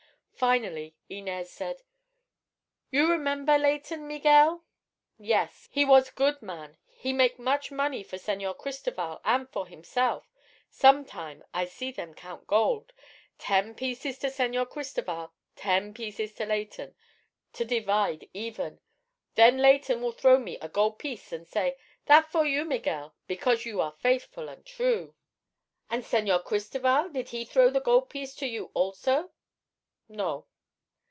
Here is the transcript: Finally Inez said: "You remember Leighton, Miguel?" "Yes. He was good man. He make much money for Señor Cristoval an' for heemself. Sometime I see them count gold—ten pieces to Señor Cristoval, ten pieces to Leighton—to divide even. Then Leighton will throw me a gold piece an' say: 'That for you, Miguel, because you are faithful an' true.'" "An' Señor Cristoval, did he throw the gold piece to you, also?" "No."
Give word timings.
Finally 0.33 0.95
Inez 1.07 1.51
said: 1.51 1.83
"You 2.89 3.11
remember 3.11 3.59
Leighton, 3.59 4.07
Miguel?" 4.07 4.63
"Yes. 5.19 5.69
He 5.71 5.85
was 5.85 6.09
good 6.09 6.41
man. 6.41 6.77
He 6.87 7.13
make 7.13 7.37
much 7.37 7.69
money 7.69 8.01
for 8.01 8.17
Señor 8.17 8.57
Cristoval 8.57 9.21
an' 9.23 9.45
for 9.45 9.67
heemself. 9.67 10.31
Sometime 10.67 11.43
I 11.53 11.65
see 11.65 11.91
them 11.91 12.15
count 12.15 12.47
gold—ten 12.47 13.75
pieces 13.75 14.17
to 14.17 14.29
Señor 14.31 14.67
Cristoval, 14.67 15.31
ten 15.55 15.93
pieces 15.93 16.33
to 16.33 16.47
Leighton—to 16.47 17.63
divide 17.63 18.27
even. 18.33 18.79
Then 19.35 19.59
Leighton 19.59 20.01
will 20.01 20.11
throw 20.11 20.39
me 20.39 20.57
a 20.57 20.69
gold 20.69 20.97
piece 20.97 21.31
an' 21.31 21.45
say: 21.45 21.77
'That 22.07 22.31
for 22.31 22.47
you, 22.47 22.65
Miguel, 22.65 23.13
because 23.27 23.67
you 23.67 23.79
are 23.79 23.91
faithful 23.91 24.49
an' 24.49 24.63
true.'" 24.63 25.13
"An' 25.91 26.01
Señor 26.01 26.43
Cristoval, 26.43 27.09
did 27.09 27.29
he 27.29 27.45
throw 27.45 27.69
the 27.69 27.79
gold 27.79 28.09
piece 28.09 28.33
to 28.37 28.47
you, 28.47 28.71
also?" 28.73 29.29
"No." 30.13 30.45